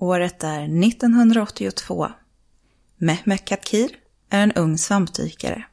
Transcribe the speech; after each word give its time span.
Året 0.00 0.44
är 0.44 0.84
1982. 0.88 2.12
Mehmet 2.96 3.44
Katkir 3.44 3.90
är 4.30 4.42
en 4.42 4.52
ung 4.52 4.78
svampdykare. 4.78 5.64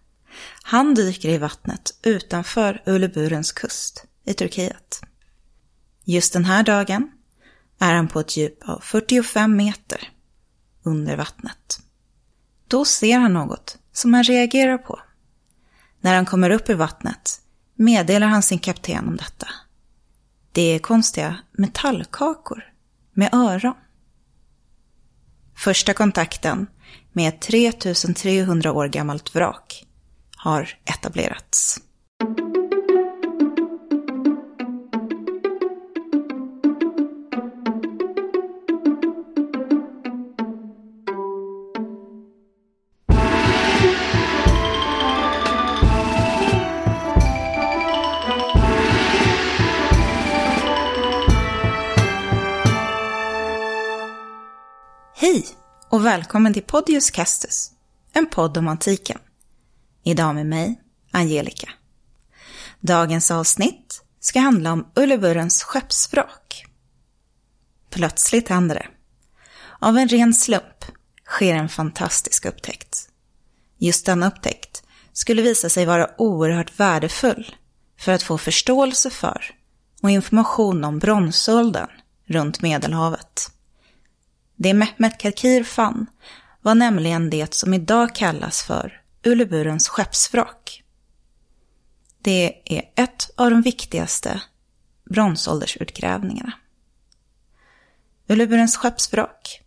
Han 0.63 0.95
dyker 0.95 1.29
i 1.29 1.37
vattnet 1.37 1.99
utanför 2.03 2.83
Uleburens 2.85 3.51
kust 3.51 4.05
i 4.23 4.33
Turkiet. 4.33 5.01
Just 6.03 6.33
den 6.33 6.45
här 6.45 6.63
dagen 6.63 7.11
är 7.79 7.93
han 7.93 8.07
på 8.07 8.19
ett 8.19 8.37
djup 8.37 8.69
av 8.69 8.79
45 8.79 9.55
meter 9.55 10.09
under 10.83 11.17
vattnet. 11.17 11.79
Då 12.67 12.85
ser 12.85 13.19
han 13.19 13.33
något 13.33 13.77
som 13.93 14.13
han 14.13 14.23
reagerar 14.23 14.77
på. 14.77 14.99
När 16.01 16.15
han 16.15 16.25
kommer 16.25 16.49
upp 16.49 16.69
i 16.69 16.73
vattnet 16.73 17.41
meddelar 17.75 18.27
han 18.27 18.43
sin 18.43 18.59
kapten 18.59 19.07
om 19.07 19.17
detta. 19.17 19.47
Det 20.51 20.61
är 20.61 20.79
konstiga 20.79 21.37
metallkakor 21.51 22.63
med 23.13 23.33
öron. 23.33 23.73
Första 25.57 25.93
kontakten 25.93 26.67
med 27.13 27.29
ett 27.29 27.41
3300 27.41 28.71
år 28.71 28.87
gammalt 28.87 29.35
vrak 29.35 29.85
har 30.37 30.69
etablerats. 30.85 31.81
Och 56.05 56.11
välkommen 56.11 56.53
till 56.53 56.63
Podius 56.63 57.11
Castus, 57.11 57.71
en 58.13 58.25
podd 58.25 58.57
om 58.57 58.67
antiken. 58.67 59.19
Idag 60.03 60.35
med 60.35 60.45
mig, 60.45 60.81
Angelica. 61.11 61.69
Dagens 62.79 63.31
avsnitt 63.31 64.03
ska 64.19 64.39
handla 64.39 64.71
om 64.71 64.87
Ulleburens 64.95 65.63
skeppsvrak. 65.63 66.65
Plötsligt 67.89 68.49
händer 68.49 68.75
det. 68.75 68.87
Av 69.79 69.97
en 69.97 70.07
ren 70.07 70.33
slump 70.33 70.85
sker 71.25 71.55
en 71.55 71.69
fantastisk 71.69 72.45
upptäckt. 72.45 73.09
Just 73.77 74.05
denna 74.05 74.27
upptäckt 74.27 74.83
skulle 75.13 75.41
visa 75.41 75.69
sig 75.69 75.85
vara 75.85 76.09
oerhört 76.17 76.79
värdefull 76.79 77.55
för 77.99 78.11
att 78.11 78.23
få 78.23 78.37
förståelse 78.37 79.09
för 79.09 79.55
och 80.01 80.09
information 80.09 80.83
om 80.83 80.99
bronsåldern 80.99 81.89
runt 82.25 82.61
Medelhavet. 82.61 83.54
Det 84.55 84.73
Mehmet 84.73 85.17
Karkir 85.17 85.63
fann 85.63 86.07
var 86.61 86.75
nämligen 86.75 87.29
det 87.29 87.53
som 87.53 87.73
idag 87.73 88.15
kallas 88.15 88.63
för 88.63 89.01
Ulleburens 89.23 89.87
skeppsvrak. 89.87 90.83
Det 92.21 92.61
är 92.65 93.03
ett 93.03 93.29
av 93.35 93.49
de 93.49 93.61
viktigaste 93.61 94.41
bronsåldersutgrävningarna. 95.09 96.53
Ulleburens 98.27 98.77
skeppsvrak 98.77 99.61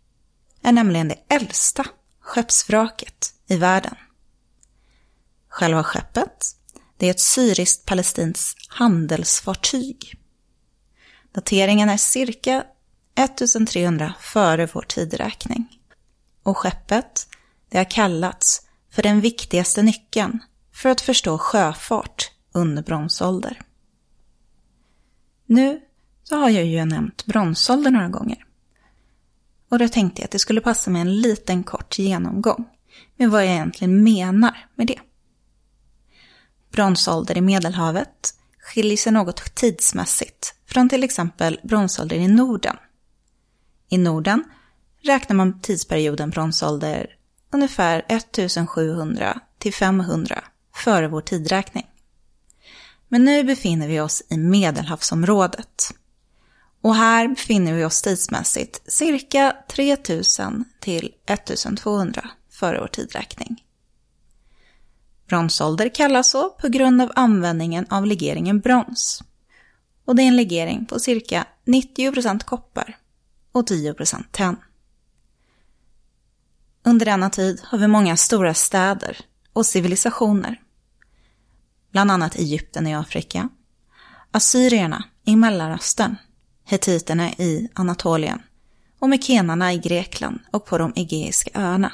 är 0.61 0.71
nämligen 0.71 1.07
det 1.07 1.19
äldsta 1.27 1.85
skeppsvraket 2.19 3.33
i 3.47 3.57
världen. 3.57 3.95
Själva 5.47 5.83
skeppet 5.83 6.55
det 6.97 7.05
är 7.07 7.11
ett 7.11 7.19
syriskt-palestinskt 7.19 8.67
handelsfartyg. 8.69 10.13
Dateringen 11.31 11.89
är 11.89 11.97
cirka 11.97 12.63
1300 13.19 14.13
före 14.19 14.69
vår 14.73 14.81
tideräkning. 14.81 15.79
Och 16.43 16.57
skeppet, 16.57 17.27
det 17.69 17.77
har 17.77 17.91
kallats 17.91 18.61
för 18.91 19.03
den 19.03 19.21
viktigaste 19.21 19.83
nyckeln 19.83 20.39
för 20.73 20.89
att 20.89 21.01
förstå 21.01 21.37
sjöfart 21.37 22.31
under 22.51 22.83
bronsålder. 22.83 23.61
Nu 25.45 25.81
så 26.23 26.35
har 26.35 26.49
jag 26.49 26.65
ju 26.65 26.85
nämnt 26.85 27.25
bronsålder 27.25 27.91
några 27.91 28.09
gånger. 28.09 28.45
Och 29.69 29.79
då 29.79 29.87
tänkte 29.87 30.21
jag 30.21 30.25
att 30.25 30.31
det 30.31 30.39
skulle 30.39 30.61
passa 30.61 30.91
med 30.91 31.01
en 31.01 31.21
liten 31.21 31.63
kort 31.63 31.99
genomgång 31.99 32.65
med 33.17 33.29
vad 33.29 33.45
jag 33.45 33.51
egentligen 33.51 34.03
menar 34.03 34.69
med 34.75 34.87
det. 34.87 34.99
Bronsålder 36.71 37.37
i 37.37 37.41
Medelhavet 37.41 38.33
skiljer 38.59 38.97
sig 38.97 39.11
något 39.11 39.55
tidsmässigt 39.55 40.55
från 40.65 40.89
till 40.89 41.03
exempel 41.03 41.59
bronsålder 41.63 42.15
i 42.15 42.27
Norden 42.27 42.77
i 43.89 43.97
Norden 43.97 44.43
räknar 45.03 45.35
man 45.35 45.61
tidsperioden 45.61 46.29
bronsålder 46.29 47.07
ungefär 47.51 48.05
1700 48.07 49.39
till 49.57 49.73
500 49.73 50.43
före 50.75 51.07
vår 51.07 51.21
tidräkning. 51.21 51.87
Men 53.07 53.25
nu 53.25 53.43
befinner 53.43 53.87
vi 53.87 53.99
oss 53.99 54.23
i 54.29 54.37
Medelhavsområdet. 54.37 55.93
Och 56.81 56.95
här 56.95 57.27
befinner 57.27 57.73
vi 57.73 57.85
oss 57.85 58.01
tidsmässigt 58.01 58.91
cirka 58.91 59.55
3000 59.69 60.65
till 60.79 61.13
1200 61.25 62.29
före 62.51 62.79
vår 62.79 62.87
tidräkning. 62.87 63.63
Bronsålder 65.27 65.89
kallas 65.89 66.29
så 66.29 66.49
på 66.49 66.67
grund 66.67 67.01
av 67.01 67.11
användningen 67.15 67.85
av 67.89 68.05
legeringen 68.05 68.59
brons. 68.59 69.23
Och 70.05 70.15
det 70.15 70.23
är 70.23 70.27
en 70.27 70.35
legering 70.35 70.85
på 70.85 70.99
cirka 70.99 71.45
90% 71.65 72.43
koppar 72.43 72.98
och 73.59 73.67
10 73.67 73.95
tenn. 74.31 74.57
Under 76.83 77.05
denna 77.05 77.29
tid 77.29 77.61
har 77.63 77.77
vi 77.77 77.87
många 77.87 78.17
stora 78.17 78.53
städer 78.53 79.17
och 79.53 79.65
civilisationer. 79.65 80.61
Bland 81.91 82.11
annat 82.11 82.35
Egypten 82.35 82.87
i 82.87 82.95
Afrika, 82.95 83.49
assyrierna 84.31 85.03
i 85.25 85.35
Mellanöstern, 85.35 86.15
Hettiterna 86.65 87.31
i 87.31 87.69
Anatolien 87.73 88.41
och 88.99 89.09
mekenarna 89.09 89.73
i 89.73 89.77
Grekland 89.77 90.39
och 90.51 90.65
på 90.65 90.77
de 90.77 90.93
Egeiska 90.95 91.51
öarna. 91.53 91.93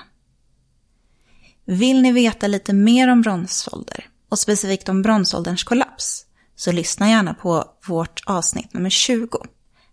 Vill 1.65 2.01
ni 2.01 2.11
veta 2.11 2.47
lite 2.47 2.73
mer 2.73 3.07
om 3.07 3.21
bronsålder 3.21 4.09
och 4.29 4.39
specifikt 4.39 4.89
om 4.89 5.01
bronsålderns 5.01 5.63
kollaps 5.63 6.25
så 6.55 6.71
lyssna 6.71 7.09
gärna 7.09 7.33
på 7.33 7.65
vårt 7.87 8.21
avsnitt 8.25 8.73
nummer 8.73 8.89
20 8.89 9.45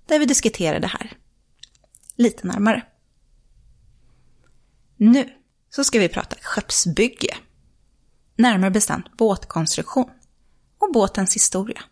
där 0.06 0.18
vi 0.18 0.24
diskuterar 0.24 0.80
det 0.80 0.86
här 0.86 1.12
lite 2.22 2.46
närmare. 2.46 2.82
Nu 4.96 5.28
så 5.70 5.84
ska 5.84 5.98
vi 5.98 6.08
prata 6.08 6.36
skeppsbygge. 6.42 7.36
Närmare 8.36 8.70
bestämt 8.70 9.16
båtkonstruktion 9.16 10.10
och 10.78 10.92
båtens 10.92 11.34
historia 11.34 11.82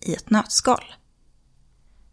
i 0.00 0.14
ett 0.14 0.30
nötskal. 0.30 0.84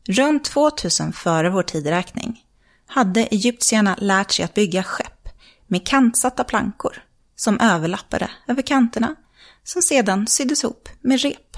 Runt 0.03 0.45
2000 0.45 1.13
före 1.13 1.49
vår 1.49 1.63
tideräkning 1.63 2.43
hade 2.85 3.25
egyptierna 3.25 3.95
lärt 3.99 4.31
sig 4.31 4.45
att 4.45 4.53
bygga 4.53 4.83
skepp 4.83 5.29
med 5.67 5.87
kantsatta 5.87 6.43
plankor 6.43 7.03
som 7.35 7.59
överlappade 7.59 8.31
över 8.47 8.61
kanterna 8.61 9.15
som 9.63 9.81
sedan 9.81 10.27
syddes 10.27 10.63
ihop 10.63 10.89
med 11.01 11.21
rep. 11.21 11.57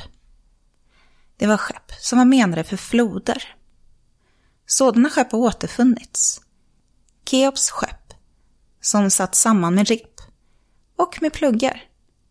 Det 1.37 1.47
var 1.47 1.57
skepp 1.57 1.91
som 1.99 2.17
var 2.17 2.25
menade 2.25 2.63
för 2.63 2.77
floder 2.77 3.55
sådana 4.71 5.09
skepp 5.09 5.31
har 5.31 5.39
återfunnits. 5.39 6.41
Keops 7.25 7.69
skepp, 7.69 8.13
som 8.81 9.09
satt 9.09 9.35
samman 9.35 9.75
med 9.75 9.87
rep 9.87 10.21
och 10.97 11.21
med 11.21 11.33
pluggar 11.33 11.83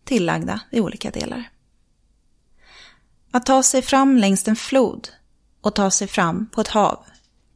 tillagda 0.04 0.60
i 0.70 0.80
olika 0.80 1.10
delar. 1.10 1.50
Att 3.30 3.46
ta 3.46 3.62
sig 3.62 3.82
fram 3.82 4.16
längs 4.16 4.48
en 4.48 4.56
flod 4.56 5.08
och 5.60 5.74
ta 5.74 5.90
sig 5.90 6.08
fram 6.08 6.46
på 6.50 6.60
ett 6.60 6.68
hav 6.68 7.04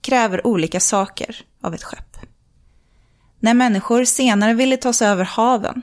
kräver 0.00 0.46
olika 0.46 0.80
saker 0.80 1.44
av 1.60 1.74
ett 1.74 1.82
skepp. 1.82 2.16
När 3.38 3.54
människor 3.54 4.04
senare 4.04 4.54
ville 4.54 4.76
ta 4.76 4.92
sig 4.92 5.08
över 5.08 5.24
haven 5.24 5.82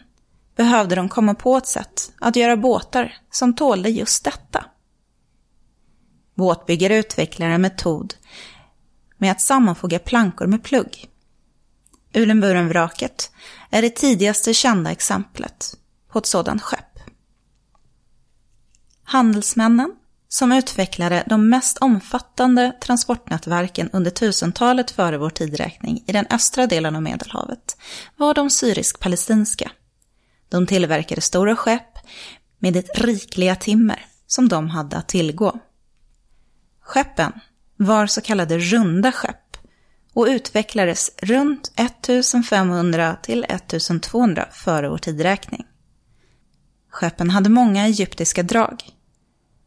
behövde 0.55 0.95
de 0.95 1.09
komma 1.09 1.35
på 1.35 1.57
ett 1.57 1.67
sätt 1.67 2.11
att 2.19 2.35
göra 2.35 2.57
båtar 2.57 3.17
som 3.31 3.55
tålde 3.55 3.89
just 3.89 4.23
detta. 4.23 4.65
Båtbyggare 6.35 6.95
utvecklar 6.95 7.49
en 7.49 7.61
metod 7.61 8.13
med 9.19 9.31
att 9.31 9.41
sammanfoga 9.41 9.99
plankor 9.99 10.47
med 10.47 10.63
plugg. 10.63 11.09
Ulenburenvraket 12.13 13.31
är 13.69 13.81
det 13.81 13.89
tidigaste 13.89 14.53
kända 14.53 14.91
exemplet 14.91 15.75
på 16.11 16.19
ett 16.19 16.25
sådant 16.25 16.61
skepp. 16.61 16.99
Handelsmännen, 19.03 19.91
som 20.27 20.51
utvecklade 20.51 21.23
de 21.27 21.49
mest 21.49 21.77
omfattande 21.77 22.71
transportnätverken 22.81 23.89
under 23.93 24.11
tusentalet 24.11 24.91
före 24.91 25.17
vår 25.17 25.29
tidräkning 25.29 26.03
i 26.07 26.11
den 26.11 26.25
östra 26.29 26.67
delen 26.67 26.95
av 26.95 27.01
Medelhavet, 27.01 27.77
var 28.17 28.33
de 28.33 28.49
syrisk-palestinska. 28.49 29.71
De 30.49 30.67
tillverkade 30.67 31.21
stora 31.21 31.55
skepp 31.55 31.97
med 32.59 32.73
det 32.73 32.81
rikliga 32.81 33.55
timmer 33.55 34.05
som 34.27 34.47
de 34.47 34.69
hade 34.69 34.97
att 34.97 35.07
tillgå. 35.07 35.59
Skeppen 36.81 37.31
var 37.79 38.07
så 38.07 38.21
kallade 38.21 38.57
runda 38.57 39.11
skepp 39.11 39.57
och 40.13 40.25
utvecklades 40.25 41.11
runt 41.17 41.71
1500 41.75 43.17
till 43.23 43.45
1200 43.49 44.47
före 44.51 44.89
vår 44.89 44.97
tidräkning. 44.97 45.65
Skeppen 46.91 47.29
hade 47.29 47.49
många 47.49 47.85
egyptiska 47.85 48.43
drag, 48.43 48.83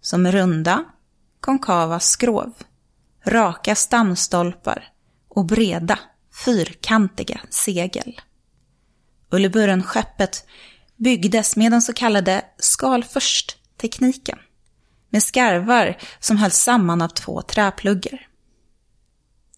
som 0.01 0.33
runda, 0.33 0.85
konkava 1.41 2.01
skrov, 2.01 2.53
raka 3.27 3.75
stamstolpar 3.75 4.85
och 5.29 5.45
breda, 5.45 5.99
fyrkantiga 6.45 7.41
segel. 7.51 8.21
Ulleburen-skeppet 9.31 10.47
byggdes 10.97 11.57
med 11.57 11.73
den 11.73 11.83
så 11.83 11.93
kallade 11.93 12.45
skal-först-tekniken, 12.59 14.39
med 15.13 15.23
skarvar 15.23 15.97
som 16.21 16.37
hölls 16.37 16.57
samman 16.57 17.03
av 17.03 17.09
två 17.09 17.43
träpluggar. 17.43 18.29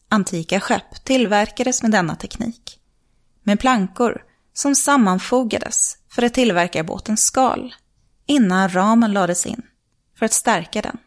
Antika 0.08 0.60
skepp 0.60 1.04
tillverkades 1.04 1.82
med 1.82 1.90
denna 1.90 2.16
teknik, 2.16 2.80
med 3.42 3.60
plankor 3.60 4.22
som 4.52 4.74
sammanfogades 4.74 5.96
för 6.10 6.22
att 6.22 6.34
tillverka 6.34 6.84
båtens 6.84 7.24
skal 7.24 7.74
innan 8.26 8.68
ramen 8.68 9.12
lades 9.12 9.46
in 9.46 9.62
för 10.18 10.26
att 10.26 10.32
stärka 10.32 10.82
den. 10.82 10.98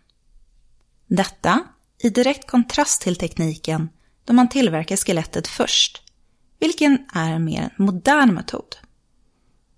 Detta 1.08 1.60
i 2.04 2.10
direkt 2.10 2.50
kontrast 2.50 3.02
till 3.02 3.16
tekniken 3.16 3.90
då 4.26 4.34
man 4.34 4.50
tillverkar 4.50 4.96
skelettet 4.96 5.48
först, 5.48 6.04
vilken 6.60 7.06
är 7.14 7.32
en 7.32 7.46
mer 7.46 7.74
modern 7.78 8.34
metod. 8.34 8.76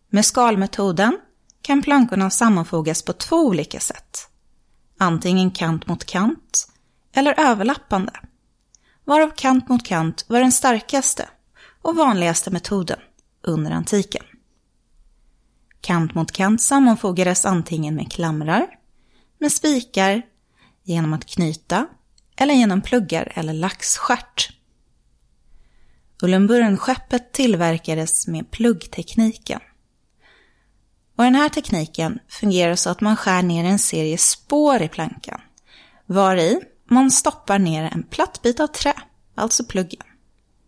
Med 0.10 0.26
skalmetoden 0.26 1.20
kan 1.62 1.82
plankorna 1.82 2.30
sammanfogas 2.30 3.04
på 3.04 3.14
två 3.14 3.36
olika 3.36 3.80
sätt. 3.80 4.29
Antingen 5.02 5.52
kant 5.52 5.88
mot 5.88 6.06
kant 6.06 6.68
eller 7.14 7.40
överlappande. 7.40 8.14
Varav 9.06 9.32
kant 9.36 9.70
mot 9.70 9.86
kant 9.86 10.26
var 10.28 10.40
den 10.40 10.52
starkaste 10.52 11.30
och 11.82 11.96
vanligaste 11.96 12.52
metoden 12.52 13.00
under 13.44 13.72
antiken. 13.72 14.24
Kant 15.82 16.16
mot 16.16 16.32
kant 16.32 16.62
sammanfogades 16.62 17.46
antingen 17.46 17.96
med 17.96 18.12
klamrar, 18.12 18.68
med 19.38 19.52
spikar, 19.52 20.22
genom 20.84 21.14
att 21.14 21.26
knyta 21.26 21.88
eller 22.36 22.54
genom 22.54 22.82
pluggar 22.82 23.32
eller 23.36 23.54
laxstjärt. 23.54 24.50
Ullenburenskeppet 26.22 27.34
tillverkades 27.34 28.28
med 28.28 28.52
pluggtekniken. 28.52 29.60
Och 31.20 31.26
den 31.26 31.36
här 31.36 31.50
tekniken 31.50 32.20
fungerar 32.28 32.76
så 32.76 32.90
att 32.90 33.02
man 33.02 33.18
skär 33.18 33.42
ner 33.42 33.64
en 33.64 33.80
serie 33.80 34.18
spår 34.18 34.82
i 34.82 34.88
plankan, 34.88 35.42
var 36.06 36.36
i 36.36 36.60
man 36.90 37.12
stoppar 37.12 37.60
ner 37.60 37.84
en 37.94 38.04
platt 38.04 38.42
bit 38.42 38.60
av 38.60 38.68
trä, 38.68 38.94
alltså 39.36 39.64
pluggen. 39.64 40.04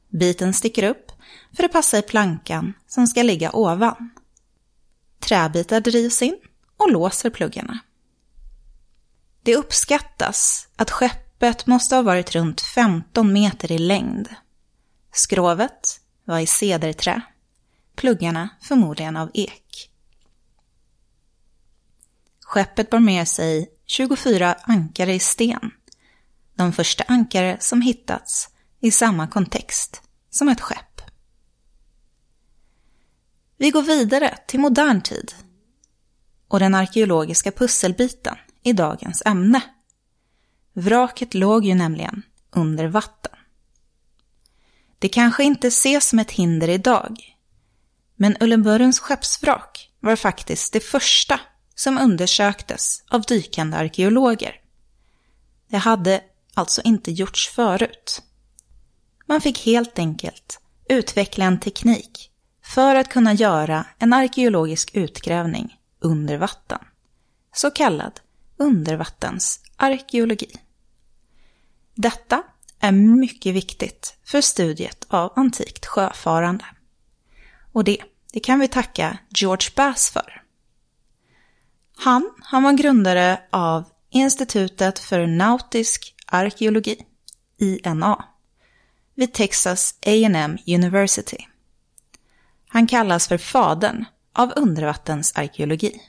Biten 0.09 0.53
sticker 0.53 0.83
upp 0.83 1.11
för 1.57 1.63
att 1.63 1.71
passa 1.71 1.97
i 1.97 2.01
plankan 2.01 2.73
som 2.87 3.07
ska 3.07 3.23
ligga 3.23 3.51
ovan. 3.51 4.11
Träbitar 5.19 5.79
drivs 5.79 6.21
in 6.21 6.37
och 6.77 6.91
låser 6.91 7.29
pluggarna. 7.29 7.79
Det 9.43 9.55
uppskattas 9.55 10.67
att 10.75 10.91
skeppet 10.91 11.67
måste 11.67 11.95
ha 11.95 12.01
varit 12.01 12.35
runt 12.35 12.61
15 12.61 13.33
meter 13.33 13.71
i 13.71 13.77
längd. 13.77 14.29
Skrovet 15.11 16.01
var 16.25 16.39
i 16.39 16.47
cederträ, 16.47 17.21
pluggarna 17.95 18.49
förmodligen 18.61 19.17
av 19.17 19.31
ek. 19.33 19.90
Skeppet 22.51 22.89
bar 22.89 22.99
med 22.99 23.27
sig 23.27 23.69
24 23.85 24.55
ankare 24.63 25.13
i 25.13 25.19
sten, 25.19 25.71
de 26.55 26.73
första 26.73 27.03
ankare 27.07 27.57
som 27.59 27.81
hittats 27.81 28.49
i 28.79 28.91
samma 28.91 29.27
kontext 29.27 30.01
som 30.29 30.49
ett 30.49 30.61
skepp. 30.61 31.01
Vi 33.57 33.69
går 33.69 33.81
vidare 33.81 34.37
till 34.47 34.59
modern 34.59 35.01
tid 35.01 35.33
och 36.47 36.59
den 36.59 36.75
arkeologiska 36.75 37.51
pusselbiten 37.51 38.35
i 38.63 38.73
dagens 38.73 39.23
ämne. 39.25 39.61
Vraket 40.73 41.33
låg 41.33 41.65
ju 41.65 41.73
nämligen 41.75 42.21
under 42.51 42.87
vatten. 42.87 43.35
Det 44.99 45.09
kanske 45.09 45.43
inte 45.43 45.67
ses 45.67 46.09
som 46.09 46.19
ett 46.19 46.31
hinder 46.31 46.69
idag, 46.69 47.37
men 48.15 48.37
Ullenburrens 48.39 48.99
skeppsvrak 48.99 49.91
var 49.99 50.15
faktiskt 50.15 50.73
det 50.73 50.79
första 50.79 51.39
som 51.75 51.97
undersöktes 51.97 53.03
av 53.09 53.21
dykande 53.21 53.77
arkeologer. 53.77 54.55
Det 55.67 55.77
hade 55.77 56.23
alltså 56.53 56.81
inte 56.81 57.11
gjorts 57.11 57.49
förut. 57.49 58.21
Man 59.25 59.41
fick 59.41 59.65
helt 59.65 59.99
enkelt 59.99 60.59
utveckla 60.89 61.45
en 61.45 61.59
teknik 61.59 62.31
för 62.63 62.95
att 62.95 63.09
kunna 63.09 63.33
göra 63.33 63.85
en 63.99 64.13
arkeologisk 64.13 64.95
utgrävning 64.95 65.77
under 65.99 66.37
vatten, 66.37 66.79
så 67.53 67.71
kallad 67.71 68.19
undervattensarkeologi. 68.57 70.55
Detta 71.95 72.43
är 72.79 72.91
mycket 72.91 73.55
viktigt 73.55 74.17
för 74.23 74.41
studiet 74.41 75.05
av 75.07 75.33
antikt 75.35 75.85
sjöfarande. 75.85 76.65
Och 77.71 77.83
det, 77.83 77.97
det 78.31 78.39
kan 78.39 78.59
vi 78.59 78.67
tacka 78.67 79.17
George 79.29 79.69
Bass 79.75 80.09
för. 80.09 80.40
Han, 82.03 82.31
han 82.43 82.63
var 82.63 82.73
grundare 82.73 83.39
av 83.49 83.83
Institutet 84.09 84.99
för 84.99 85.27
nautisk 85.27 86.15
arkeologi, 86.25 87.05
INA, 87.57 88.25
vid 89.15 89.33
Texas 89.33 89.95
A&M 90.05 90.57
University. 90.67 91.37
Han 92.67 92.87
kallas 92.87 93.27
för 93.27 93.37
fadern 93.37 94.05
av 94.33 94.53
undervattensarkeologi. 94.55 96.01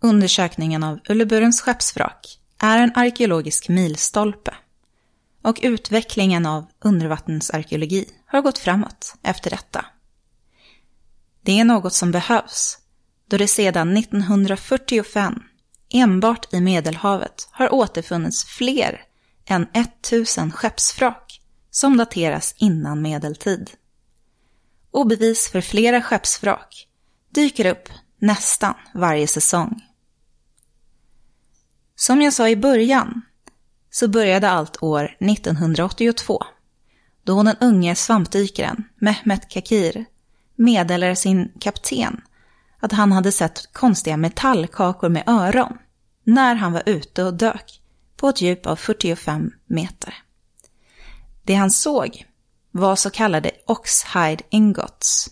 Undersökningen 0.00 0.82
av 0.82 0.98
Ulleburens 1.08 1.60
skeppsvrak 1.60 2.40
är 2.58 2.78
en 2.78 2.92
arkeologisk 2.94 3.68
milstolpe 3.68 4.54
och 5.42 5.58
utvecklingen 5.62 6.46
av 6.46 6.66
undervattensarkeologi 6.80 8.08
har 8.26 8.42
gått 8.42 8.58
framåt 8.58 9.14
efter 9.22 9.50
detta. 9.50 9.84
Det 11.42 11.60
är 11.60 11.64
något 11.64 11.92
som 11.94 12.10
behövs 12.10 12.78
då 13.28 13.36
det 13.36 13.48
sedan 13.48 13.96
1945 13.96 15.42
enbart 15.92 16.54
i 16.54 16.60
Medelhavet 16.60 17.48
har 17.50 17.74
återfunnits 17.74 18.44
fler 18.44 19.02
än 19.46 19.66
1000 19.72 20.52
skeppsvrak 20.52 21.40
som 21.70 21.96
dateras 21.96 22.54
innan 22.58 23.02
medeltid. 23.02 23.70
Och 24.90 25.06
bevis 25.06 25.48
för 25.48 25.60
flera 25.60 26.02
skeppsvrak 26.02 26.88
dyker 27.30 27.66
upp 27.66 27.88
nästan 28.18 28.74
varje 28.94 29.26
säsong. 29.26 29.82
Som 31.96 32.22
jag 32.22 32.32
sa 32.32 32.48
i 32.48 32.56
början 32.56 33.22
så 33.90 34.08
började 34.08 34.50
allt 34.50 34.82
år 34.82 35.16
1982 35.20 36.44
då 37.24 37.42
den 37.42 37.56
unge 37.60 37.94
svampdykaren 37.94 38.84
Mehmet 38.96 39.48
Kakir 39.48 40.04
meddelade 40.56 41.16
sin 41.16 41.52
kapten 41.60 42.20
att 42.80 42.92
han 42.92 43.12
hade 43.12 43.32
sett 43.32 43.72
konstiga 43.72 44.16
metallkakor 44.16 45.08
med 45.08 45.24
öron 45.26 45.78
när 46.24 46.54
han 46.54 46.72
var 46.72 46.82
ute 46.86 47.24
och 47.24 47.34
dök 47.34 47.80
på 48.16 48.28
ett 48.28 48.40
djup 48.40 48.66
av 48.66 48.76
45 48.76 49.52
meter. 49.66 50.14
Det 51.42 51.54
han 51.54 51.70
såg 51.70 52.26
var 52.70 52.96
så 52.96 53.10
kallade 53.10 53.50
oxhide 53.66 54.42
ingots. 54.50 55.30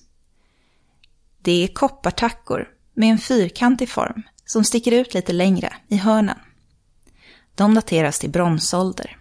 Det 1.42 1.64
är 1.64 1.68
koppartackor 1.68 2.68
med 2.94 3.10
en 3.10 3.18
fyrkantig 3.18 3.88
form 3.88 4.22
som 4.44 4.64
sticker 4.64 4.92
ut 4.92 5.14
lite 5.14 5.32
längre 5.32 5.74
i 5.88 5.96
hörnen. 5.96 6.38
De 7.54 7.74
dateras 7.74 8.18
till 8.18 8.30
bronsålder. 8.30 9.18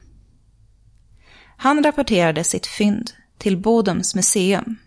Han 1.58 1.84
rapporterade 1.84 2.44
sitt 2.44 2.68
fynd 2.68 3.12
till 3.38 3.58
Bodums 3.58 4.16
museum. 4.16 4.78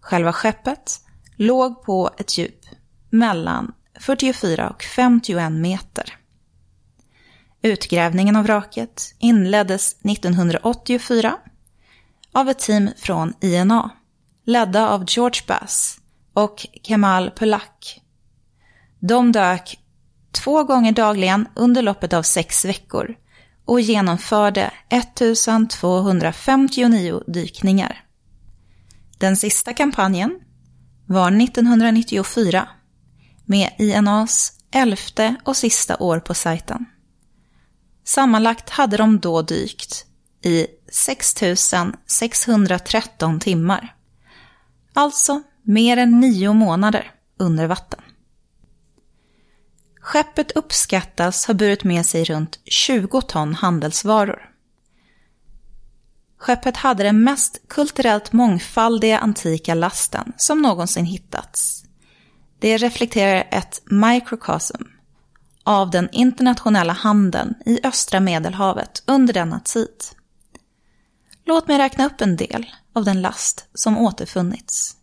Själva 0.00 0.32
skeppet 0.32 1.00
låg 1.36 1.82
på 1.82 2.10
ett 2.18 2.38
djup 2.38 2.60
mellan 3.10 3.72
44 4.00 4.70
och 4.70 4.82
51 4.82 5.52
meter. 5.52 6.16
Utgrävningen 7.62 8.36
av 8.36 8.44
vraket 8.44 9.14
inleddes 9.18 9.96
1984 10.04 11.36
av 12.32 12.48
ett 12.48 12.58
team 12.58 12.90
från 12.96 13.34
INA, 13.40 13.90
ledda 14.44 14.88
av 14.88 15.04
George 15.08 15.40
Bass 15.46 15.98
och 16.32 16.66
Kemal 16.82 17.30
Pulak. 17.30 18.00
De 19.00 19.32
dök 19.32 19.78
två 20.32 20.64
gånger 20.64 20.92
dagligen 20.92 21.48
under 21.54 21.82
loppet 21.82 22.12
av 22.12 22.22
sex 22.22 22.64
veckor 22.64 23.14
och 23.64 23.80
genomförde 23.80 24.70
1259 24.88 27.22
dykningar. 27.26 28.04
Den 29.18 29.36
sista 29.36 29.72
kampanjen 29.72 30.40
var 31.06 31.42
1994 31.42 32.68
med 33.44 33.70
INAs 33.78 34.52
elfte 34.70 35.36
och 35.44 35.56
sista 35.56 35.96
år 35.96 36.20
på 36.20 36.34
sajten. 36.34 36.84
Sammanlagt 38.04 38.70
hade 38.70 38.96
de 38.96 39.20
då 39.20 39.42
dykt 39.42 40.06
i 40.42 40.66
6 40.92 41.34
613 42.06 43.40
timmar. 43.40 43.94
Alltså 44.92 45.42
mer 45.62 45.96
än 45.96 46.20
nio 46.20 46.52
månader 46.52 47.12
under 47.38 47.66
vatten. 47.66 48.00
Skeppet 50.00 50.50
uppskattas 50.50 51.46
ha 51.46 51.54
burit 51.54 51.84
med 51.84 52.06
sig 52.06 52.24
runt 52.24 52.58
20 52.64 53.20
ton 53.20 53.54
handelsvaror. 53.54 54.53
Skeppet 56.44 56.76
hade 56.76 57.02
den 57.02 57.24
mest 57.24 57.68
kulturellt 57.68 58.32
mångfaldiga 58.32 59.18
antika 59.18 59.74
lasten 59.74 60.32
som 60.36 60.62
någonsin 60.62 61.04
hittats. 61.04 61.84
Det 62.58 62.76
reflekterar 62.76 63.48
ett 63.50 63.82
microcosm 63.84 64.82
av 65.62 65.90
den 65.90 66.08
internationella 66.12 66.92
handeln 66.92 67.54
i 67.66 67.80
östra 67.84 68.20
medelhavet 68.20 69.02
under 69.06 69.34
denna 69.34 69.60
tid. 69.60 70.04
Låt 71.44 71.68
mig 71.68 71.78
räkna 71.78 72.06
upp 72.06 72.20
en 72.20 72.36
del 72.36 72.66
av 72.92 73.04
den 73.04 73.22
last 73.22 73.66
som 73.74 73.98
återfunnits. 73.98 74.96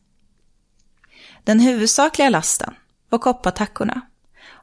Den 1.43 1.60
huvudsakliga 1.60 2.29
lasten 2.29 2.74
var 3.10 3.19
koppartackorna, 3.19 4.01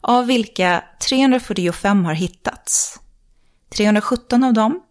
av 0.00 0.26
vilka 0.26 0.84
345 1.08 2.04
har 2.04 2.14
hittats. 2.14 3.00
317 3.70 4.44
av 4.44 4.52
dem 4.52 4.82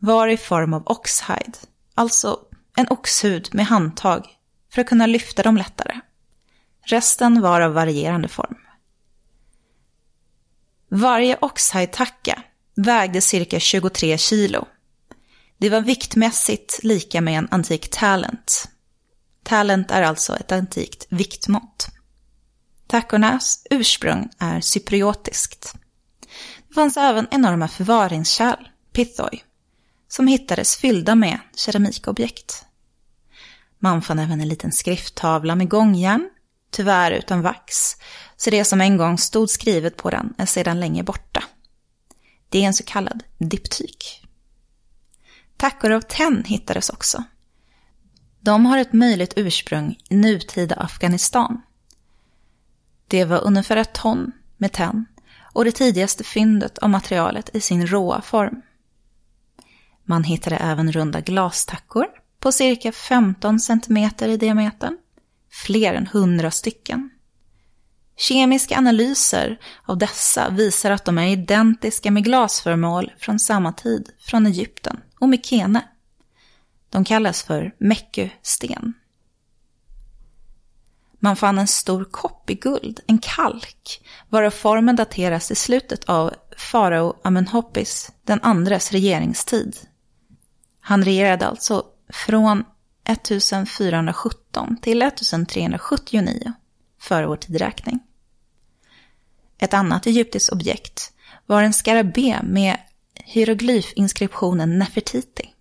var 0.00 0.28
i 0.28 0.36
form 0.36 0.74
av 0.74 0.82
oxhide, 0.86 1.58
alltså 1.94 2.38
en 2.76 2.86
oxhud 2.90 3.48
med 3.52 3.66
handtag 3.66 4.26
för 4.72 4.80
att 4.80 4.88
kunna 4.88 5.06
lyfta 5.06 5.42
dem 5.42 5.56
lättare. 5.56 6.00
Resten 6.82 7.40
var 7.40 7.60
av 7.60 7.72
varierande 7.72 8.28
form. 8.28 8.56
Varje 10.90 11.38
oxhide-tacka 11.40 12.42
vägde 12.76 13.20
cirka 13.20 13.60
23 13.60 14.18
kilo. 14.18 14.68
Det 15.58 15.70
var 15.70 15.80
viktmässigt 15.80 16.80
lika 16.82 17.20
med 17.20 17.38
en 17.38 17.48
antik 17.50 17.90
talent. 17.90 18.68
Talent 19.42 19.90
är 19.90 20.02
alltså 20.02 20.36
ett 20.36 20.52
antikt 20.52 21.06
viktmått. 21.10 21.88
Tackornas 22.86 23.66
ursprung 23.70 24.28
är 24.38 24.60
cypriotiskt. 24.60 25.74
Det 26.68 26.74
fanns 26.74 26.96
även 26.96 27.26
enorma 27.30 27.68
förvaringskärl, 27.68 28.68
pithoi, 28.92 29.42
som 30.10 30.26
hittades 30.26 30.76
fyllda 30.76 31.14
med 31.14 31.38
keramikobjekt. 31.56 32.64
Man 33.78 34.02
fann 34.02 34.18
även 34.18 34.40
en 34.40 34.48
liten 34.48 34.72
skrifttavla 34.72 35.54
med 35.54 35.68
gångjärn, 35.68 36.30
tyvärr 36.70 37.12
utan 37.12 37.42
vax, 37.42 37.96
så 38.36 38.50
det 38.50 38.64
som 38.64 38.80
en 38.80 38.96
gång 38.96 39.18
stod 39.18 39.50
skrivet 39.50 39.96
på 39.96 40.10
den 40.10 40.34
är 40.38 40.46
sedan 40.46 40.80
länge 40.80 41.02
borta. 41.02 41.44
Det 42.48 42.62
är 42.62 42.66
en 42.66 42.74
så 42.74 42.84
kallad 42.84 43.22
diptyk. 43.38 44.26
Tackor 45.56 45.90
av 45.90 46.00
tenn 46.00 46.44
hittades 46.46 46.90
också. 46.90 47.24
De 48.40 48.66
har 48.66 48.78
ett 48.78 48.92
möjligt 48.92 49.32
ursprung 49.36 49.98
i 50.08 50.16
nutida 50.16 50.74
Afghanistan. 50.76 51.62
Det 53.08 53.24
var 53.24 53.44
ungefär 53.44 53.76
ett 53.76 53.92
ton 53.92 54.32
med 54.56 54.72
tenn 54.72 55.06
och 55.52 55.64
det 55.64 55.72
tidigaste 55.72 56.24
fyndet 56.24 56.78
av 56.78 56.90
materialet 56.90 57.50
i 57.56 57.60
sin 57.60 57.86
råa 57.86 58.22
form. 58.22 58.62
Man 60.10 60.24
hittade 60.24 60.56
även 60.56 60.92
runda 60.92 61.20
glastackor 61.20 62.06
på 62.40 62.52
cirka 62.52 62.92
15 62.92 63.60
cm 63.60 64.10
i 64.20 64.36
diametern, 64.36 64.98
fler 65.50 65.94
än 65.94 66.06
100 66.06 66.50
stycken. 66.50 67.10
Kemiska 68.16 68.78
analyser 68.78 69.60
av 69.84 69.98
dessa 69.98 70.50
visar 70.50 70.90
att 70.90 71.04
de 71.04 71.18
är 71.18 71.26
identiska 71.26 72.10
med 72.10 72.24
glasföremål 72.24 73.12
från 73.18 73.38
samma 73.38 73.72
tid 73.72 74.10
från 74.18 74.46
Egypten 74.46 75.00
och 75.20 75.28
Mykene. 75.28 75.84
De 76.88 77.04
kallas 77.04 77.42
för 77.42 77.74
Meckusten. 77.78 78.92
Man 81.18 81.36
fann 81.36 81.58
en 81.58 81.68
stor 81.68 82.04
kopp 82.04 82.50
i 82.50 82.54
guld, 82.54 83.00
en 83.06 83.18
kalk, 83.18 84.08
varav 84.28 84.50
formen 84.50 84.96
dateras 84.96 85.50
i 85.50 85.54
slutet 85.54 86.04
av 86.04 86.34
farao 86.56 87.16
Amenhopis 87.24 88.12
den 88.24 88.40
andres 88.42 88.92
regeringstid. 88.92 89.76
Han 90.80 91.04
regerade 91.04 91.46
alltså 91.46 91.84
från 92.08 92.64
1417 93.04 94.76
till 94.82 95.02
1379 95.02 96.52
före 97.00 97.26
vår 97.26 97.36
tidräkning. 97.36 98.00
Ett 99.58 99.74
annat 99.74 100.06
egyptiskt 100.06 100.52
objekt 100.52 101.12
var 101.46 101.62
en 101.62 101.72
skarabé 101.72 102.38
med 102.42 102.78
hieroglyfinskriptionen 103.14 104.78
Nefertiti. 104.78 105.54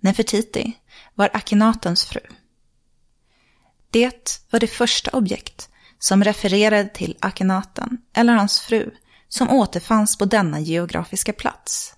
Nefertiti 0.00 0.72
var 1.14 1.30
Akinatens 1.32 2.04
fru. 2.04 2.20
Det 3.90 4.40
var 4.50 4.60
det 4.60 4.66
första 4.66 5.10
objekt 5.10 5.68
som 5.98 6.24
refererade 6.24 6.88
till 6.88 7.16
Akhenaten 7.20 7.98
eller 8.14 8.32
hans 8.32 8.60
fru 8.60 8.90
som 9.28 9.50
återfanns 9.50 10.18
på 10.18 10.24
denna 10.24 10.60
geografiska 10.60 11.32
plats. 11.32 11.95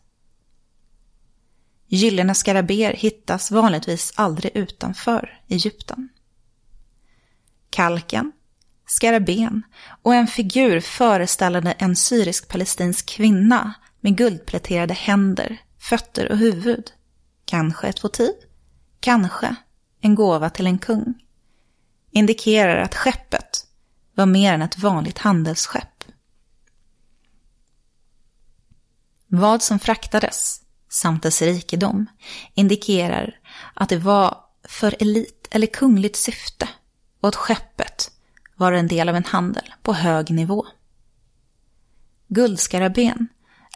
Gyllene 1.88 2.34
skarabéer 2.34 2.92
hittas 2.92 3.50
vanligtvis 3.50 4.12
aldrig 4.16 4.56
utanför 4.56 5.40
Egypten. 5.48 6.08
Kalken, 7.70 8.32
skarabén 8.86 9.62
och 10.02 10.14
en 10.14 10.26
figur 10.26 10.80
föreställande 10.80 11.72
en 11.72 11.96
syrisk-palestinsk 11.96 13.08
kvinna 13.08 13.74
med 14.00 14.16
guldpläterade 14.16 14.94
händer, 14.94 15.56
fötter 15.78 16.30
och 16.32 16.38
huvud. 16.38 16.92
Kanske 17.44 17.88
ett 17.88 18.04
votiv, 18.04 18.32
kanske 19.00 19.56
en 20.00 20.14
gåva 20.14 20.50
till 20.50 20.66
en 20.66 20.78
kung. 20.78 21.14
Indikerar 22.10 22.76
att 22.76 22.94
skeppet 22.94 23.66
var 24.14 24.26
mer 24.26 24.52
än 24.52 24.62
ett 24.62 24.78
vanligt 24.78 25.18
handelsskepp. 25.18 26.04
Vad 29.26 29.62
som 29.62 29.78
fraktades 29.78 30.62
samt 30.88 31.22
dess 31.22 31.42
rikedom 31.42 32.06
indikerar 32.54 33.40
att 33.74 33.88
det 33.88 33.98
var 33.98 34.36
för 34.68 34.96
elit 35.00 35.48
eller 35.50 35.66
kungligt 35.66 36.16
syfte 36.16 36.68
och 37.20 37.28
att 37.28 37.36
skeppet 37.36 38.10
var 38.56 38.72
en 38.72 38.88
del 38.88 39.08
av 39.08 39.16
en 39.16 39.24
handel 39.24 39.74
på 39.82 39.92
hög 39.92 40.30
nivå. 40.30 40.66
Guldskarabén 42.28 43.28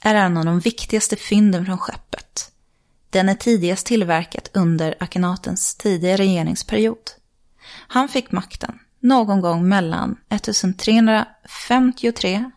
är 0.03 0.15
en 0.15 0.37
av 0.37 0.45
de 0.45 0.61
viktigaste 0.61 1.17
fynden 1.17 1.67
från 1.67 1.79
skeppet. 1.79 2.53
Den 3.11 3.29
är 3.29 3.35
tidigast 3.35 3.87
tillverkat 3.87 4.51
under 4.55 4.95
Akenatens 5.01 5.75
tidiga 5.75 6.17
regeringsperiod. 6.17 7.11
Han 7.89 8.09
fick 8.09 8.33
makten 8.33 8.79
någon 9.01 9.41
gång 9.41 9.69
mellan 9.69 10.17
1353 10.29 12.51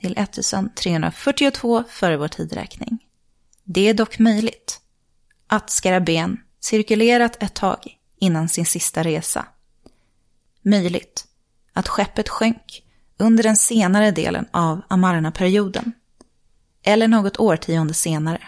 till 0.00 0.14
1342 0.16 1.84
före 1.88 2.16
vår 2.16 2.28
tidräkning. 2.28 3.05
Det 3.68 3.88
är 3.88 3.94
dock 3.94 4.18
möjligt 4.18 4.80
att 5.46 5.70
Skarabén 5.70 6.40
cirkulerat 6.60 7.42
ett 7.42 7.54
tag 7.54 7.98
innan 8.18 8.48
sin 8.48 8.66
sista 8.66 9.02
resa. 9.02 9.46
Möjligt 10.62 11.26
att 11.72 11.88
skeppet 11.88 12.28
sjönk 12.28 12.82
under 13.18 13.42
den 13.42 13.56
senare 13.56 14.10
delen 14.10 14.46
av 14.50 14.80
Amarna-perioden 14.88 15.92
eller 16.82 17.08
något 17.08 17.36
årtionde 17.36 17.94
senare. 17.94 18.42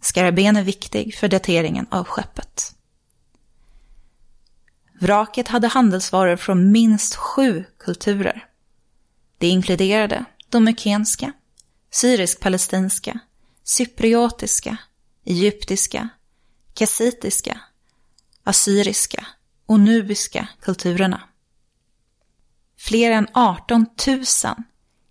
Skarabén 0.00 0.56
är 0.56 0.62
viktig 0.62 1.14
för 1.14 1.28
dateringen 1.28 1.86
av 1.90 2.04
skeppet. 2.04 2.74
Vraket 5.00 5.48
hade 5.48 5.68
handelsvaror 5.68 6.36
från 6.36 6.72
minst 6.72 7.14
sju 7.14 7.64
kulturer. 7.78 8.46
Det 9.38 9.48
inkluderade 9.48 10.24
de 10.48 10.64
mykenska, 10.64 11.32
syrisk-palestinska, 11.90 13.20
cypriotiska, 13.68 14.76
egyptiska, 15.24 16.08
kassitiska, 16.74 17.60
assyriska 18.44 19.26
och 19.66 19.80
nubiska 19.80 20.48
kulturerna. 20.60 21.22
Fler 22.78 23.10
än 23.10 23.28
18 23.32 23.86
000 24.06 24.24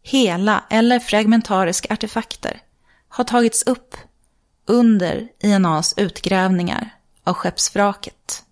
hela 0.04 0.66
eller 0.70 1.00
fragmentariska 1.00 1.94
artefakter 1.94 2.62
har 3.08 3.24
tagits 3.24 3.64
upp 3.64 3.98
under 4.66 5.30
INAs 5.40 5.94
utgrävningar 5.98 6.96
av 7.24 7.34
skeppsvraket. 7.34 8.44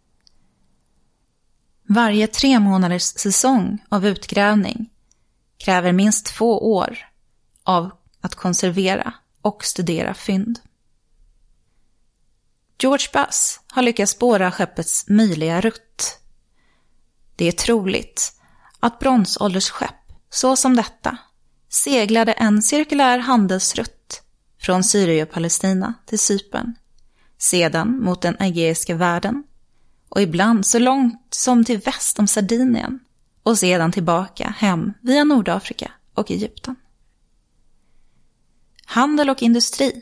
Varje 1.88 2.28
tre 2.28 2.60
månaders 2.60 3.04
säsong 3.04 3.86
av 3.90 4.08
utgrävning 4.08 4.90
kräver 5.58 5.92
minst 5.92 6.26
två 6.26 6.74
år 6.74 6.98
av 7.64 7.92
att 8.22 8.36
konservera 8.36 9.14
och 9.44 9.66
studera 9.66 10.14
fynd. 10.14 10.60
George 12.80 13.08
Bass 13.14 13.60
har 13.68 13.82
lyckats 13.82 14.12
spåra 14.12 14.52
skeppets 14.52 15.06
möjliga 15.08 15.62
rutt. 15.62 16.20
Det 17.36 17.48
är 17.48 17.52
troligt 17.52 18.34
att 18.80 19.00
bronsåldersskepp, 19.00 19.96
så 20.30 20.56
som 20.56 20.76
detta, 20.76 21.18
seglade 21.70 22.32
en 22.32 22.62
cirkulär 22.62 23.18
handelsrutt 23.18 24.22
från 24.62 24.84
Syrien 24.84 25.28
och 25.28 25.34
Palestina 25.34 25.94
till 26.06 26.20
Cypern, 26.20 26.76
sedan 27.38 28.00
mot 28.04 28.22
den 28.22 28.42
Egeiska 28.42 28.96
världen 28.96 29.44
och 30.10 30.22
ibland 30.22 30.66
så 30.66 30.80
långt 30.80 31.28
som 31.30 31.66
till 31.66 31.80
väst 31.80 32.20
om 32.20 32.28
Sardinien 32.28 33.00
och 33.44 33.58
sedan 33.58 33.92
tillbaka 33.92 34.56
hem 34.58 34.94
via 35.02 35.24
Nordafrika 35.24 35.92
och 36.14 36.32
Egypten. 36.32 36.76
Handel 38.94 39.30
och 39.30 39.42
industri 39.42 40.02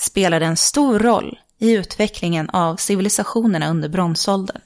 spelade 0.00 0.46
en 0.46 0.56
stor 0.56 0.98
roll 0.98 1.38
i 1.58 1.72
utvecklingen 1.72 2.50
av 2.50 2.76
civilisationerna 2.76 3.70
under 3.70 3.88
bronsåldern. 3.88 4.60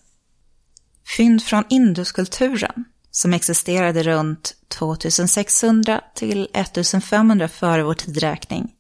Fynd 1.17 1.43
från 1.43 1.65
Induskulturen, 1.69 2.85
som 3.11 3.33
existerade 3.33 4.03
runt 4.03 4.57
2600 4.69 6.01
till 6.15 6.49
1500 6.53 7.49
före 7.49 7.83
vår 7.83 7.95
tidräkning, 7.95 8.73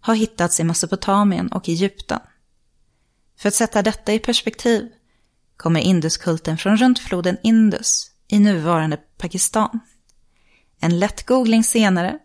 har 0.00 0.14
hittats 0.14 0.60
i 0.60 0.64
Mesopotamien 0.64 1.48
och 1.48 1.68
Egypten. 1.68 2.20
För 3.38 3.48
att 3.48 3.54
sätta 3.54 3.82
detta 3.82 4.12
i 4.12 4.18
perspektiv 4.18 4.88
kommer 5.56 5.80
Induskulten 5.80 6.58
från 6.58 6.76
runt 6.76 6.98
floden 6.98 7.36
Indus 7.42 8.10
i 8.28 8.38
nuvarande 8.38 8.96
Pakistan. 8.96 9.80
En 10.80 10.98
lätt 10.98 11.26
googling 11.26 11.64
senare 11.64 12.18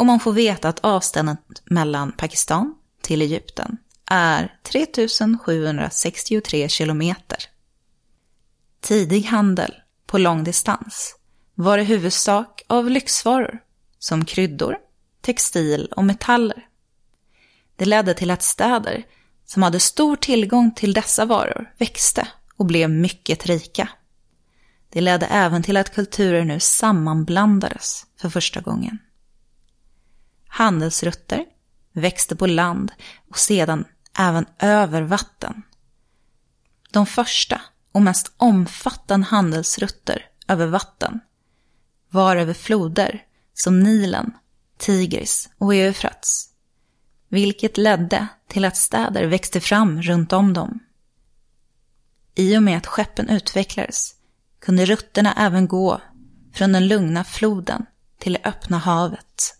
och 0.00 0.06
man 0.06 0.20
får 0.20 0.32
veta 0.32 0.68
att 0.68 0.80
avståndet 0.80 1.38
mellan 1.64 2.12
Pakistan 2.12 2.74
till 3.02 3.22
Egypten 3.22 3.76
är 4.06 4.58
3763 4.62 6.68
kilometer. 6.68 7.38
Tidig 8.80 9.22
handel 9.22 9.74
på 10.06 10.18
lång 10.18 10.44
distans 10.44 11.16
var 11.54 11.78
i 11.78 11.84
huvudsak 11.84 12.62
av 12.66 12.90
lyxvaror 12.90 13.58
som 13.98 14.24
kryddor, 14.24 14.76
textil 15.20 15.92
och 15.96 16.04
metaller. 16.04 16.66
Det 17.76 17.84
ledde 17.84 18.14
till 18.14 18.30
att 18.30 18.42
städer 18.42 19.06
som 19.44 19.62
hade 19.62 19.80
stor 19.80 20.16
tillgång 20.16 20.74
till 20.74 20.92
dessa 20.92 21.24
varor 21.24 21.74
växte 21.78 22.28
och 22.56 22.66
blev 22.66 22.90
mycket 22.90 23.46
rika. 23.46 23.88
Det 24.88 25.00
ledde 25.00 25.26
även 25.26 25.62
till 25.62 25.76
att 25.76 25.94
kulturer 25.94 26.44
nu 26.44 26.60
sammanblandades 26.60 28.06
för 28.20 28.28
första 28.28 28.60
gången. 28.60 28.98
Handelsrutter 30.50 31.44
växte 31.92 32.36
på 32.36 32.46
land 32.46 32.92
och 33.28 33.38
sedan 33.38 33.84
även 34.18 34.46
över 34.58 35.02
vatten. 35.02 35.62
De 36.90 37.06
första 37.06 37.60
och 37.92 38.02
mest 38.02 38.32
omfattande 38.36 39.26
handelsrutter 39.26 40.26
över 40.48 40.66
vatten 40.66 41.20
var 42.08 42.36
över 42.36 42.54
floder 42.54 43.24
som 43.54 43.80
Nilen, 43.80 44.32
Tigris 44.78 45.48
och 45.58 45.74
Eufrats, 45.74 46.50
vilket 47.28 47.76
ledde 47.76 48.26
till 48.48 48.64
att 48.64 48.76
städer 48.76 49.26
växte 49.26 49.60
fram 49.60 50.02
runt 50.02 50.32
om 50.32 50.52
dem. 50.52 50.80
I 52.34 52.56
och 52.56 52.62
med 52.62 52.78
att 52.78 52.86
skeppen 52.86 53.28
utvecklades 53.28 54.14
kunde 54.58 54.86
rutterna 54.86 55.34
även 55.36 55.68
gå 55.68 56.00
från 56.52 56.72
den 56.72 56.88
lugna 56.88 57.24
floden 57.24 57.86
till 58.18 58.32
det 58.32 58.48
öppna 58.48 58.78
havet. 58.78 59.59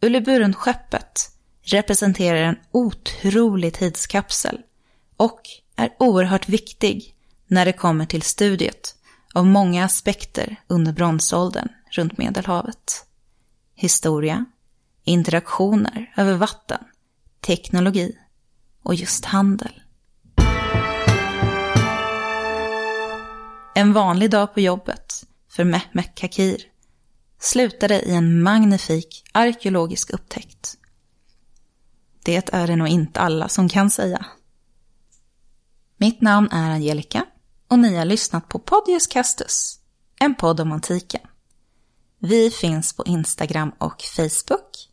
Ulleburun-skeppet 0.00 1.30
representerar 1.62 2.42
en 2.42 2.56
otrolig 2.72 3.74
tidskapsel 3.74 4.60
och 5.16 5.40
är 5.76 5.90
oerhört 5.98 6.48
viktig 6.48 7.14
när 7.46 7.64
det 7.64 7.72
kommer 7.72 8.06
till 8.06 8.22
studiet 8.22 8.94
av 9.34 9.46
många 9.46 9.84
aspekter 9.84 10.56
under 10.66 10.92
bronsåldern 10.92 11.68
runt 11.90 12.18
Medelhavet. 12.18 13.06
Historia, 13.74 14.44
interaktioner 15.04 16.12
över 16.16 16.34
vatten, 16.34 16.84
teknologi 17.40 18.18
och 18.82 18.94
just 18.94 19.24
handel. 19.24 19.82
En 23.74 23.92
vanlig 23.92 24.30
dag 24.30 24.54
på 24.54 24.60
jobbet 24.60 25.24
för 25.50 25.64
Mehmet 25.64 26.14
Kakir 26.14 26.62
slutade 27.38 28.00
i 28.00 28.14
en 28.14 28.42
magnifik 28.42 29.24
arkeologisk 29.32 30.10
upptäckt. 30.10 30.76
Det 32.24 32.54
är 32.54 32.66
det 32.66 32.76
nog 32.76 32.88
inte 32.88 33.20
alla 33.20 33.48
som 33.48 33.68
kan 33.68 33.90
säga. 33.90 34.26
Mitt 35.96 36.20
namn 36.20 36.48
är 36.50 36.70
Angelica 36.70 37.26
och 37.68 37.78
ni 37.78 37.96
har 37.96 38.04
lyssnat 38.04 38.48
på 38.48 38.58
Podius 38.58 39.06
Castus, 39.06 39.80
en 40.20 40.34
podd 40.34 40.60
om 40.60 40.72
antiken. 40.72 41.20
Vi 42.18 42.50
finns 42.50 42.92
på 42.92 43.04
Instagram 43.06 43.72
och 43.78 44.02
Facebook. 44.02 44.88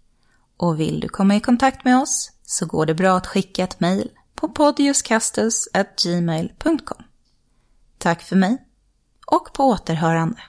Och 0.58 0.80
vill 0.80 1.00
du 1.00 1.10
komma 1.10 1.36
i 1.36 1.40
kontakt 1.40 1.86
med 1.86 2.02
oss 2.02 2.32
så 2.44 2.66
går 2.66 2.86
det 2.86 2.94
bra 2.94 3.18
att 3.18 3.28
skicka 3.28 3.64
ett 3.64 3.80
mejl 3.80 4.12
på 4.36 4.50
podiuscastus.gmail.com. 4.50 7.04
Tack 7.98 8.22
för 8.22 8.36
mig 8.36 8.58
och 9.26 9.54
på 9.54 9.64
återhörande. 9.64 10.42